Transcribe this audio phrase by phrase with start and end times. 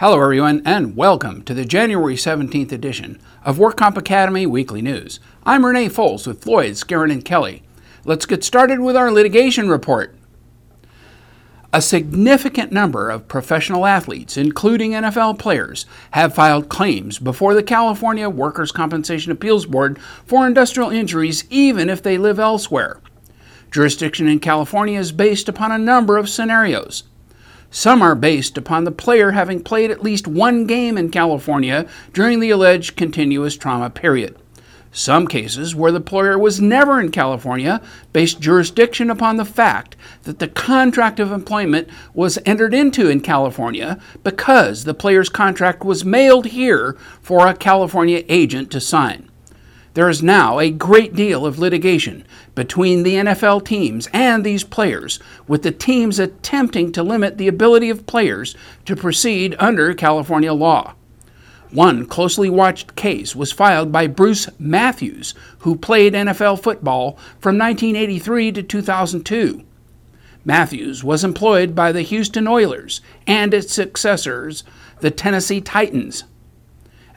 [0.00, 5.20] Hello, everyone, and welcome to the January 17th edition of WorkComp Academy Weekly News.
[5.44, 7.64] I'm Renee Foles with Floyd, Skeren, and Kelly.
[8.06, 10.16] Let's get started with our litigation report.
[11.70, 18.30] A significant number of professional athletes, including NFL players, have filed claims before the California
[18.30, 23.02] Workers' Compensation Appeals Board for industrial injuries, even if they live elsewhere.
[23.70, 27.02] Jurisdiction in California is based upon a number of scenarios.
[27.70, 32.40] Some are based upon the player having played at least one game in California during
[32.40, 34.36] the alleged continuous trauma period.
[34.92, 37.80] Some cases where the player was never in California
[38.12, 39.94] based jurisdiction upon the fact
[40.24, 46.04] that the contract of employment was entered into in California because the player's contract was
[46.04, 49.29] mailed here for a California agent to sign.
[49.94, 55.18] There is now a great deal of litigation between the NFL teams and these players,
[55.48, 60.94] with the teams attempting to limit the ability of players to proceed under California law.
[61.72, 68.52] One closely watched case was filed by Bruce Matthews, who played NFL football from 1983
[68.52, 69.64] to 2002.
[70.44, 74.64] Matthews was employed by the Houston Oilers and its successors,
[75.00, 76.24] the Tennessee Titans.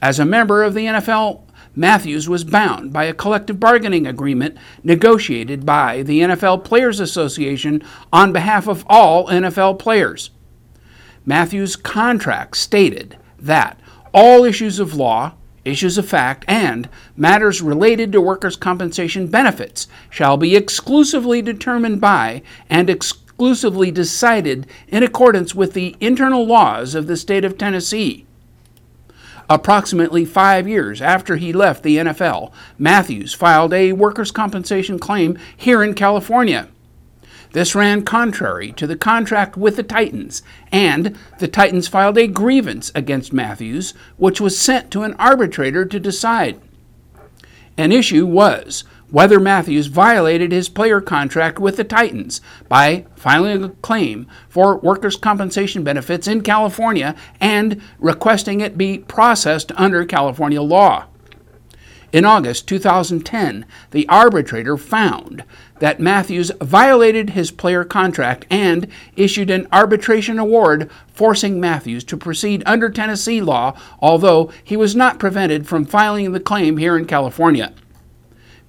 [0.02, 1.44] As a member of the NFL
[1.76, 8.32] Matthews was bound by a collective bargaining agreement negotiated by the NFL Players Association on
[8.32, 10.30] behalf of all NFL players.
[11.26, 13.80] Matthews' contract stated that
[14.14, 15.34] all issues of law,
[15.66, 22.44] issues of fact, and matters related to workers' compensation benefits shall be exclusively determined by
[22.70, 28.28] and exclusively decided in accordance with the internal laws of the state of Tennessee.
[29.54, 35.84] Approximately five years after he left the NFL, Matthews filed a workers' compensation claim here
[35.84, 36.70] in California.
[37.52, 42.92] This ran contrary to the contract with the Titans, and the Titans filed a grievance
[42.96, 46.60] against Matthews, which was sent to an arbitrator to decide.
[47.78, 53.70] An issue was whether Matthews violated his player contract with the Titans by filing a
[53.70, 61.06] claim for workers' compensation benefits in California and requesting it be processed under California law.
[62.12, 65.44] In August 2010, the arbitrator found
[65.78, 72.64] that Matthews violated his player contract and issued an arbitration award forcing Matthews to proceed
[72.66, 77.76] under Tennessee law, although he was not prevented from filing the claim here in California.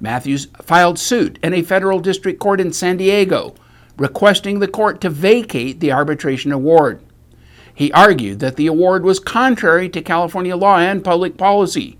[0.00, 3.54] Matthews filed suit in a federal district court in San Diego,
[3.96, 7.00] requesting the court to vacate the arbitration award.
[7.74, 11.98] He argued that the award was contrary to California law and public policy.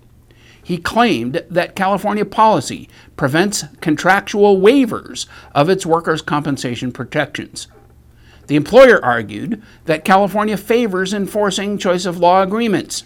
[0.63, 7.67] He claimed that California policy prevents contractual waivers of its workers' compensation protections.
[8.47, 13.03] The employer argued that California favors enforcing choice of law agreements.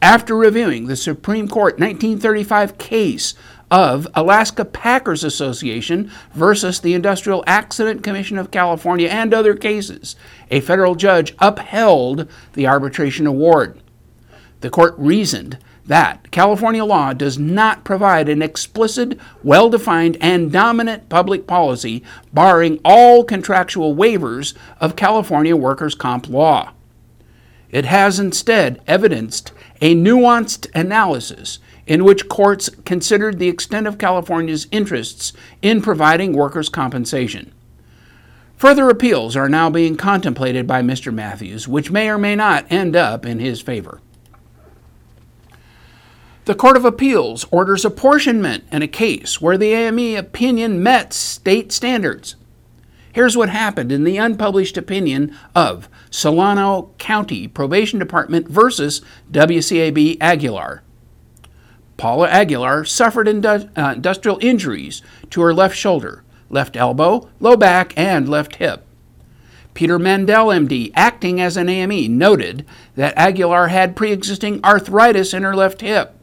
[0.00, 3.34] After reviewing the Supreme Court 1935 case
[3.70, 10.16] of Alaska Packers Association versus the Industrial Accident Commission of California and other cases,
[10.50, 13.80] a federal judge upheld the arbitration award.
[14.60, 21.08] The court reasoned that California law does not provide an explicit, well defined, and dominant
[21.08, 22.02] public policy
[22.32, 26.72] barring all contractual waivers of California workers' comp law.
[27.70, 34.66] It has instead evidenced a nuanced analysis in which courts considered the extent of California's
[34.70, 37.52] interests in providing workers' compensation.
[38.56, 41.14] Further appeals are now being contemplated by Mr.
[41.14, 44.00] Matthews, which may or may not end up in his favor.
[46.44, 51.72] The Court of Appeals orders apportionment in a case where the AME opinion met state
[51.72, 52.36] standards.
[53.18, 59.02] Here's what happened in the unpublished opinion of Solano County Probation Department versus
[59.32, 60.84] WCAB Aguilar.
[61.96, 68.28] Paula Aguilar suffered uh, industrial injuries to her left shoulder, left elbow, low back, and
[68.28, 68.86] left hip.
[69.74, 72.64] Peter Mandel, MD, acting as an AME, noted
[72.94, 76.14] that Aguilar had pre existing arthritis in her left hip.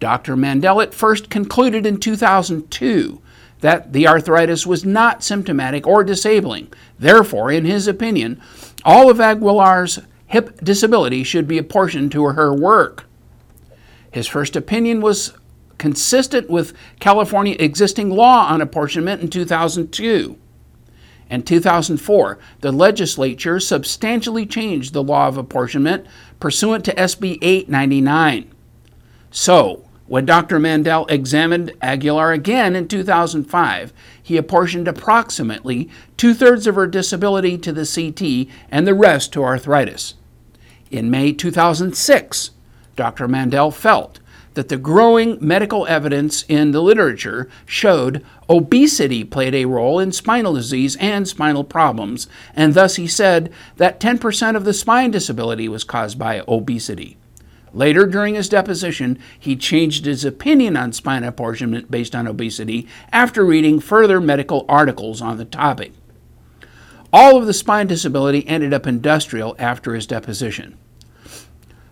[0.00, 0.36] Dr.
[0.36, 3.22] Mandel at first concluded in 2002
[3.64, 6.70] that the arthritis was not symptomatic or disabling.
[6.98, 8.38] Therefore, in his opinion,
[8.84, 13.06] all of Aguilar's hip disability should be apportioned to her work.
[14.10, 15.32] His first opinion was
[15.78, 20.36] consistent with California existing law on apportionment in 2002.
[21.30, 26.06] In 2004, the legislature substantially changed the law of apportionment
[26.38, 28.52] pursuant to SB 899.
[29.30, 30.58] So, when Dr.
[30.58, 33.92] Mandel examined Aguilar again in 2005,
[34.22, 39.42] he apportioned approximately two thirds of her disability to the CT and the rest to
[39.42, 40.14] arthritis.
[40.90, 42.50] In May 2006,
[42.96, 43.26] Dr.
[43.26, 44.20] Mandel felt
[44.52, 50.54] that the growing medical evidence in the literature showed obesity played a role in spinal
[50.54, 55.82] disease and spinal problems, and thus he said that 10% of the spine disability was
[55.82, 57.16] caused by obesity.
[57.74, 63.44] Later, during his deposition, he changed his opinion on spine apportionment based on obesity after
[63.44, 65.92] reading further medical articles on the topic.
[67.12, 70.78] All of the spine disability ended up industrial after his deposition.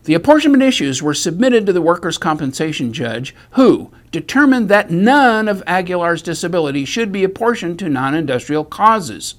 [0.05, 5.62] The apportionment issues were submitted to the workers' compensation judge, who determined that none of
[5.67, 9.37] Aguilar's disability should be apportioned to non industrial causes.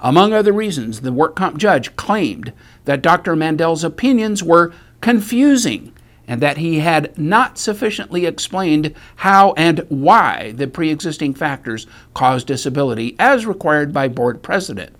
[0.00, 2.52] Among other reasons, the work comp judge claimed
[2.84, 3.34] that Dr.
[3.34, 5.92] Mandel's opinions were confusing
[6.28, 12.46] and that he had not sufficiently explained how and why the pre existing factors caused
[12.46, 14.94] disability as required by board precedent.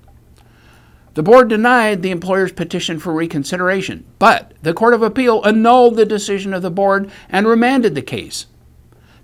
[1.15, 6.07] The board denied the employer's petition for reconsideration, but the Court of Appeal annulled the
[6.07, 8.47] decision of the board and remanded the case.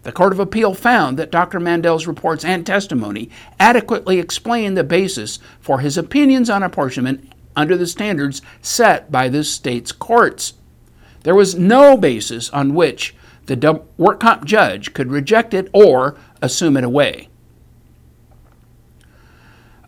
[0.03, 1.61] The Court of Appeal found that Dr.
[1.61, 7.87] Mandel's reports and testimony adequately explained the basis for his opinions on apportionment under the
[7.87, 10.55] standards set by the state's courts.
[11.25, 13.15] There was no basis on which
[13.47, 17.29] the work comp judge could reject it or assume it away.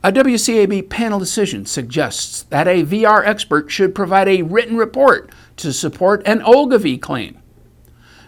[0.03, 5.73] A WCAB panel decision suggests that a VR expert should provide a written report to
[5.73, 7.39] support an Ogilvie claim.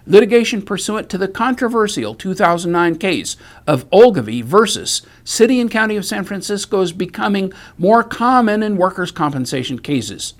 [0.06, 6.24] Litigation pursuant to the controversial 2009 case of Ogilvie versus City and County of San
[6.24, 10.34] Francisco is becoming more common in workers' compensation cases.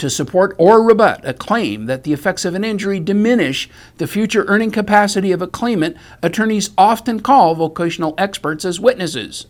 [0.00, 3.68] To support or rebut a claim that the effects of an injury diminish
[3.98, 9.44] the future earning capacity of a claimant, attorneys often call vocational experts as witnesses.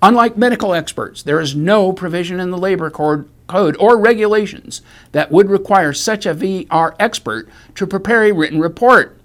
[0.00, 5.32] Unlike medical experts, there is no provision in the labor code, code or regulations that
[5.32, 9.18] would require such a VR expert to prepare a written report.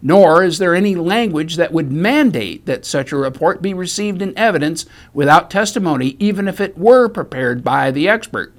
[0.00, 4.32] Nor is there any language that would mandate that such a report be received in
[4.38, 8.54] evidence without testimony, even if it were prepared by the expert.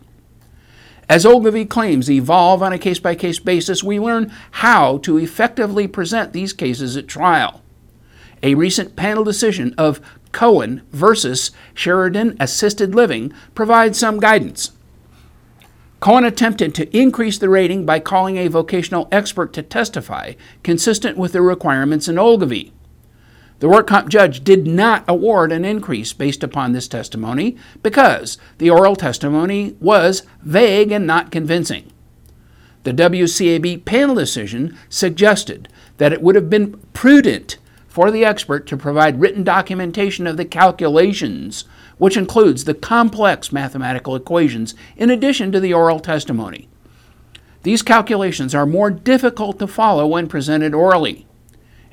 [1.07, 5.87] As Ogilvie claims evolve on a case by case basis, we learn how to effectively
[5.87, 7.61] present these cases at trial.
[8.41, 14.71] A recent panel decision of Cohen versus Sheridan Assisted Living provides some guidance.
[15.99, 21.31] Cohen attempted to increase the rating by calling a vocational expert to testify, consistent with
[21.31, 22.73] the requirements in Ogilvie.
[23.65, 28.69] The work comp judge did not award an increase based upon this testimony because the
[28.69, 31.91] oral testimony was vague and not convincing.
[32.83, 35.67] The WCAB panel decision suggested
[35.97, 37.57] that it would have been prudent
[37.87, 41.65] for the expert to provide written documentation of the calculations,
[41.97, 46.67] which includes the complex mathematical equations in addition to the oral testimony.
[47.63, 51.25] These calculations are more difficult to follow when presented orally.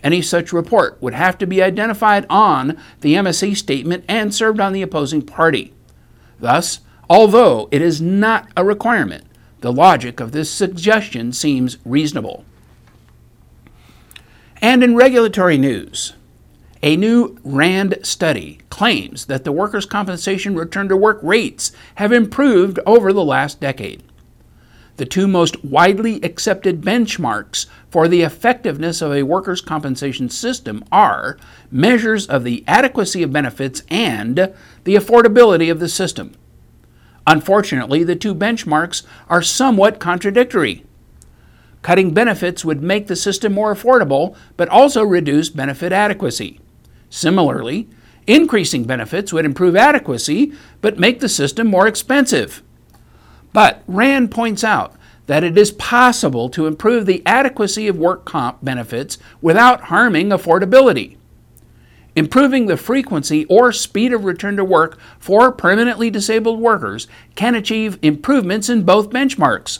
[0.02, 4.72] Any such report would have to be identified on the MSC statement and served on
[4.72, 5.72] the opposing party.
[6.40, 9.24] Thus, although it is not a requirement,
[9.60, 12.44] the logic of this suggestion seems reasonable.
[14.60, 16.14] And in regulatory news,
[16.82, 22.80] a new RAND study claims that the workers' compensation return to work rates have improved
[22.84, 24.02] over the last decade.
[24.96, 31.38] The two most widely accepted benchmarks for the effectiveness of a workers' compensation system are
[31.70, 36.34] measures of the adequacy of benefits and the affordability of the system.
[37.26, 40.84] Unfortunately, the two benchmarks are somewhat contradictory.
[41.80, 46.60] Cutting benefits would make the system more affordable, but also reduce benefit adequacy.
[47.10, 47.88] Similarly,
[48.26, 52.62] increasing benefits would improve adequacy, but make the system more expensive.
[53.52, 54.94] But Rand points out
[55.26, 61.16] that it is possible to improve the adequacy of work comp benefits without harming affordability.
[62.14, 67.98] Improving the frequency or speed of return to work for permanently disabled workers can achieve
[68.02, 69.78] improvements in both benchmarks.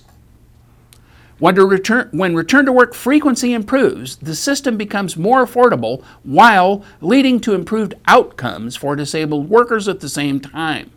[1.39, 7.41] When return, when return to work frequency improves, the system becomes more affordable while leading
[7.41, 10.93] to improved outcomes for disabled workers at the same time.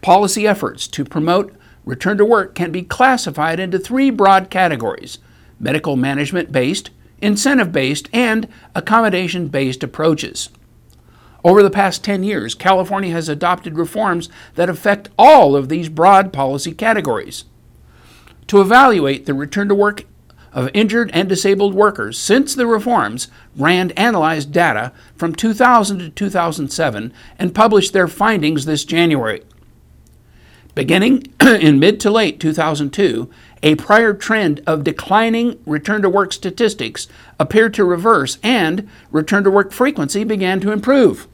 [0.00, 5.18] Policy efforts to promote return to work can be classified into three broad categories
[5.60, 6.90] medical management based,
[7.20, 10.50] incentive based, and accommodation based approaches.
[11.44, 16.32] Over the past 10 years, California has adopted reforms that affect all of these broad
[16.32, 17.44] policy categories
[18.48, 20.04] to evaluate the return to work
[20.52, 27.12] of injured and disabled workers since the reforms, RAND analyzed data from 2000 to 2007
[27.38, 29.42] and published their findings this January.
[30.78, 33.28] Beginning in mid to late 2002,
[33.64, 37.08] a prior trend of declining return to work statistics
[37.40, 41.26] appeared to reverse and return to work frequency began to improve.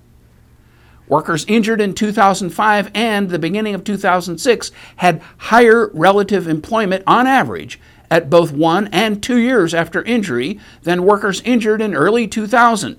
[1.08, 7.78] Workers injured in 2005 and the beginning of 2006 had higher relative employment on average
[8.10, 12.98] at both one and two years after injury than workers injured in early 2000.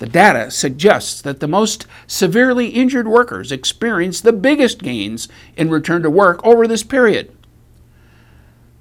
[0.00, 5.28] The data suggests that the most severely injured workers experienced the biggest gains
[5.58, 7.36] in return to work over this period.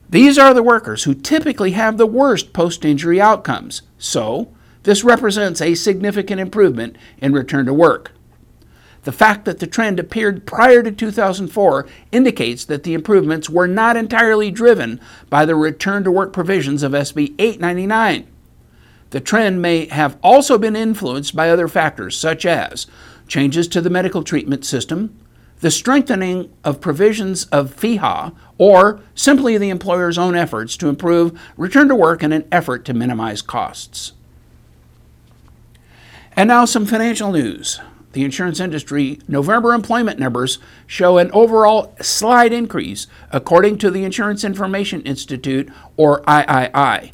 [0.10, 4.48] These are the workers who typically have the worst post injury outcomes, so
[4.84, 8.14] this represents a significant improvement in return to work.
[9.04, 13.98] The fact that the trend appeared prior to 2004 indicates that the improvements were not
[13.98, 18.26] entirely driven by the return to work provisions of SB 899.
[19.12, 22.86] The trend may have also been influenced by other factors, such as
[23.28, 25.18] changes to the medical treatment system,
[25.62, 31.88] the strengthening of provisions of FEHA, or simply the employer's own efforts to improve return
[31.89, 34.13] to work in an effort to minimize costs.
[36.36, 37.82] And now some financial news.
[38.13, 44.44] The insurance industry November employment numbers show an overall slight increase, according to the Insurance
[44.44, 47.12] Information Institute, or III.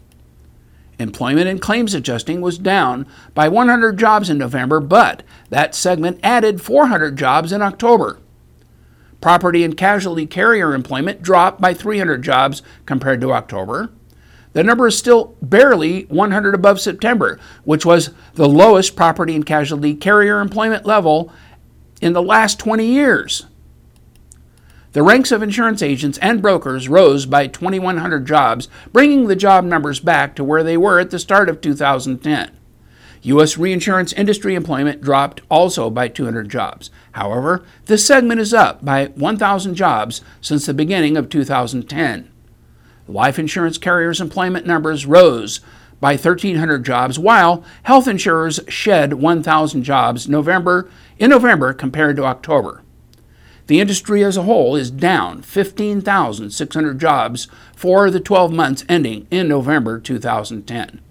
[0.98, 6.62] Employment and claims adjusting was down by 100 jobs in November, but that segment added
[6.62, 8.20] 400 jobs in October.
[9.20, 13.92] Property and casualty carrier employment dropped by 300 jobs compared to October.
[14.54, 19.96] The number is still barely 100 above September, which was the lowest property and casualty
[19.96, 21.30] carrier employment level
[22.02, 23.48] in the last 20 years.
[24.96, 30.00] The ranks of insurance agents and brokers rose by 2,100 jobs, bringing the job numbers
[30.00, 32.52] back to where they were at the start of 2010.
[33.24, 33.58] U.S.
[33.58, 36.92] reinsurance industry employment dropped also by 200 jobs.
[37.12, 42.32] However, this segment is up by 1,000 jobs since the beginning of 2010.
[43.10, 45.60] Life insurance carriers' employment numbers rose
[46.00, 52.82] by 1,300 jobs, while health insurers shed 1,000 jobs November, in November compared to October.
[53.68, 59.48] The industry as a whole is down 15,600 jobs for the 12 months ending in
[59.48, 61.02] November 2010.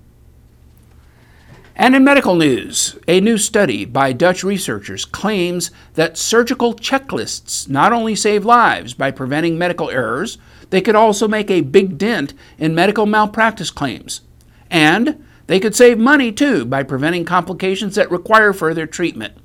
[1.77, 7.93] And in medical news, a new study by Dutch researchers claims that surgical checklists not
[7.93, 10.39] only save lives by preventing medical errors,
[10.71, 14.21] they could also make a big dent in medical malpractice claims.
[14.71, 19.37] And they could save money too by preventing complications that require further treatment.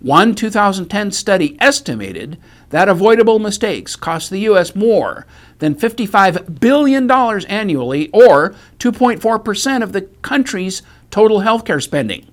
[0.00, 2.38] One 2010 study estimated
[2.70, 4.74] that avoidable mistakes cost the U.S.
[4.74, 5.26] more
[5.58, 12.26] than $55 billion annually, or 2.4% of the country's total healthcare spending.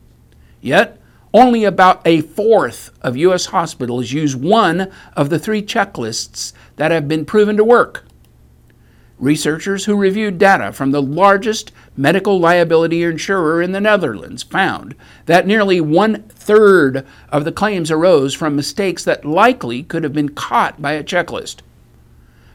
[0.60, 1.00] Yet,
[1.34, 3.48] only about a fourth of U.S.
[3.48, 8.05] hospitals use one of the three checklists that have been proven to work.
[9.24, 14.96] Researchers who reviewed data from the largest medical liability insurer in the Netherlands found
[15.27, 20.27] that nearly one third of the claims arose from mistakes that likely could have been
[20.27, 21.62] caught by a checklist.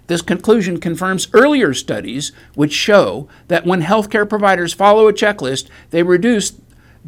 [0.09, 6.03] This conclusion confirms earlier studies which show that when healthcare providers follow a checklist, they
[6.03, 6.53] reduce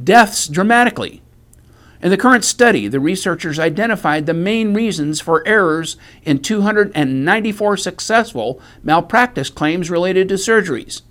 [0.03, 1.21] deaths dramatically.
[2.03, 8.61] In the current study, the researchers identified the main reasons for errors in 294 successful
[8.83, 11.03] malpractice claims related to surgeries.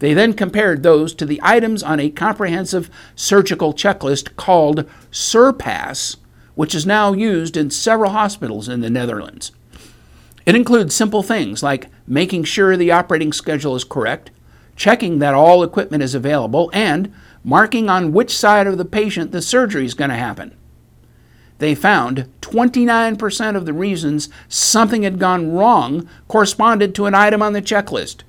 [0.00, 6.16] They then compared those to the items on a comprehensive surgical checklist called SURPASS,
[6.56, 9.52] which is now used in several hospitals in the Netherlands.
[10.46, 14.32] It includes simple things like making sure the operating schedule is correct,
[14.76, 17.12] checking that all equipment is available, and
[17.42, 20.56] marking on which side of the patient the surgery is going to happen.
[21.58, 27.52] They found 29% of the reasons something had gone wrong corresponded to an item on
[27.52, 28.22] the checklist.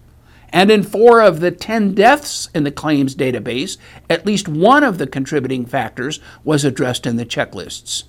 [0.49, 3.77] And in four of the 10 deaths in the claims database,
[4.09, 8.03] at least one of the contributing factors was addressed in the checklists.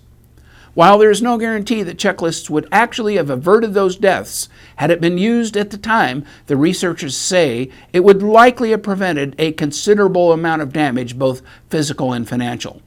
[0.77, 5.01] While there is no guarantee that checklists would actually have averted those deaths, had it
[5.01, 10.33] been used at the time, the researchers say it would likely have prevented a considerable
[10.33, 11.41] amount of damage, both
[11.71, 12.83] physical and financial.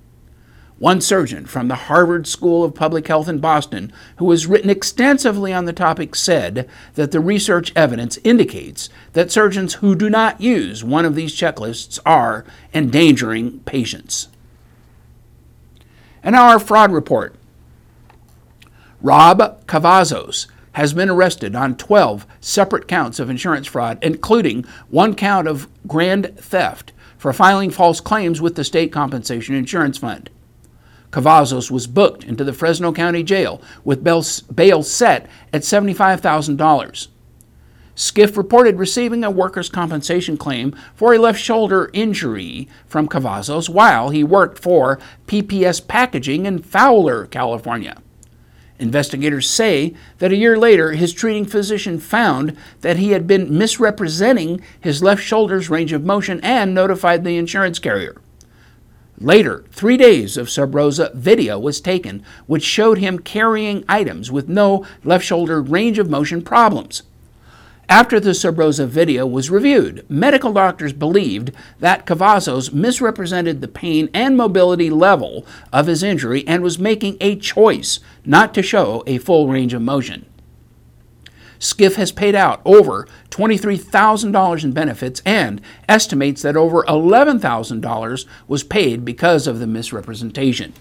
[0.77, 5.51] One surgeon from the Harvard School of Public Health in Boston, who has written extensively
[5.51, 10.83] on the topic, said that the research evidence indicates that surgeons who do not use
[10.83, 14.27] one of these checklists are endangering patients.
[16.21, 17.35] And our fraud report.
[19.01, 25.47] Rob Cavazos has been arrested on 12 separate counts of insurance fraud, including one count
[25.47, 30.29] of grand theft for filing false claims with the State Compensation Insurance Fund.
[31.11, 34.21] Cavazos was booked into the Fresno County Jail with bail
[34.83, 37.07] set at $75,000.
[37.95, 44.09] SCIF reported receiving a workers' compensation claim for a left shoulder injury from Cavazos while
[44.09, 47.97] he worked for PPS Packaging in Fowler, California.
[48.79, 54.61] Investigators say that a year later, his treating physician found that he had been misrepresenting
[54.79, 58.21] his left shoulder's range of motion and notified the insurance carrier.
[59.19, 64.85] Later, three days of Subrosa video was taken, which showed him carrying items with no
[65.03, 67.03] left shoulder range of motion problems.
[67.89, 74.37] After the Subrosa video was reviewed, medical doctors believed that Cavazos misrepresented the pain and
[74.37, 75.43] mobility level
[75.73, 79.81] of his injury and was making a choice not to show a full range of
[79.81, 80.27] motion.
[81.57, 89.03] SCIF has paid out over $23,000 in benefits and estimates that over $11,000 was paid
[89.03, 90.73] because of the misrepresentation.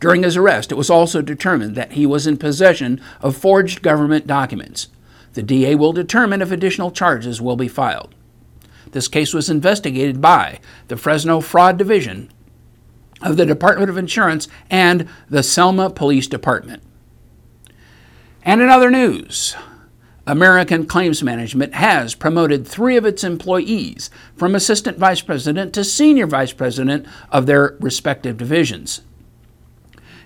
[0.00, 4.26] During his arrest, it was also determined that he was in possession of forged government
[4.26, 4.88] documents.
[5.34, 8.14] The DA will determine if additional charges will be filed.
[8.92, 12.30] This case was investigated by the Fresno Fraud Division
[13.22, 16.82] of the Department of Insurance and the Selma Police Department.
[18.42, 19.54] And in other news,
[20.26, 26.26] American Claims Management has promoted three of its employees from assistant vice president to senior
[26.26, 29.02] vice president of their respective divisions.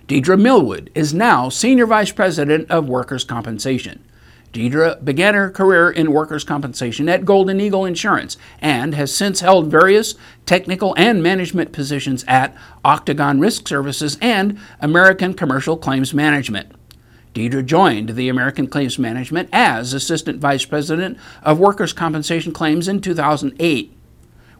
[0.09, 4.05] Deidre Millwood is now senior vice president of workers' compensation.
[4.57, 9.71] Deidre began her career in workers' compensation at Golden Eagle Insurance and has since held
[9.71, 10.15] various
[10.47, 16.73] technical and management positions at Octagon Risk Services and American Commercial Claims Management.
[17.35, 23.03] Deidre joined the American Claims Management as Assistant Vice President of Workers' Compensation Claims in
[23.03, 23.96] 2008.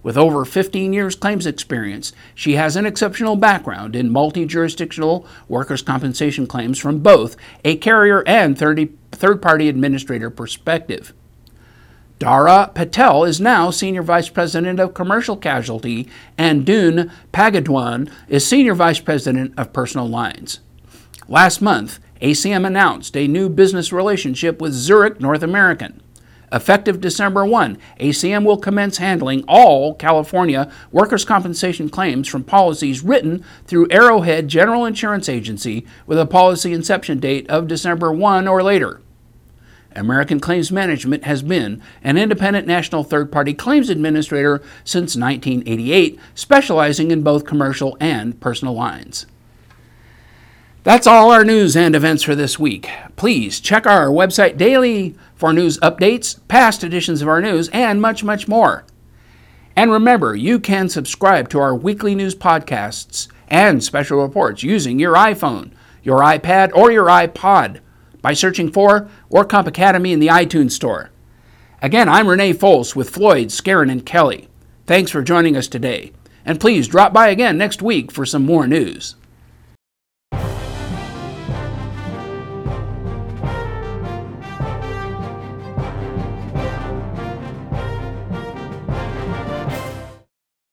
[0.03, 5.83] With over 15 years claims experience, she has an exceptional background in multi jurisdictional workers'
[5.83, 11.13] compensation claims from both a carrier and third party administrator perspective.
[12.19, 18.75] Dara Patel is now Senior Vice President of Commercial Casualty, and Dune Pagadwan is Senior
[18.75, 20.61] Vice President of Personal Lines.
[21.29, 26.01] Last month, ACM announced a new business relationship with Zurich North American.
[26.53, 33.45] Effective December 1, ACM will commence handling all California workers' compensation claims from policies written
[33.67, 39.01] through Arrowhead General Insurance Agency with a policy inception date of December 1 or later.
[39.97, 47.11] American Claims Management has been an independent national third party claims administrator since 1988, specializing
[47.11, 49.27] in both commercial and personal lines.
[50.87, 52.89] That's all our news and events for this week.
[53.17, 58.23] Please check our website daily for news updates, past editions of our news, and much,
[58.23, 58.85] much more.
[59.75, 65.17] And remember, you can subscribe to our weekly news podcasts and special reports using your
[65.17, 65.73] iPhone,
[66.05, 67.81] your iPad, or your iPod
[68.23, 71.11] by searching for WorkComp Academy in the iTunes Store.
[71.83, 74.47] Again, I'm Renee Fols with Floyd, Skeren, and Kelly.
[74.87, 76.13] Thanks for joining us today.
[76.45, 79.17] And please drop by again next week for some more news.